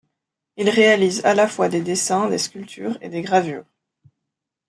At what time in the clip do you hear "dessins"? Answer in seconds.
1.83-2.27